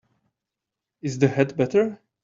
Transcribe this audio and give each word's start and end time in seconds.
Is 1.03 1.19
the 1.19 1.27
head 1.27 1.55
better? 1.55 2.01